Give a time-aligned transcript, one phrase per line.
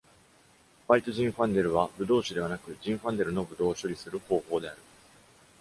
[0.87, 4.77] ホワイト･ジンファンデルはブドウ種ではなく、ジンファンデル.のブドウを処理する方法である。